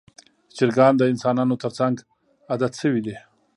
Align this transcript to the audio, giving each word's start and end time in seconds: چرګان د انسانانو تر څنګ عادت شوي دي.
چرګان 0.55 0.93
د 0.97 1.01
انسانانو 1.11 1.55
تر 1.63 1.71
څنګ 1.79 1.95
عادت 2.49 2.73
شوي 2.81 3.01
دي. 3.05 3.15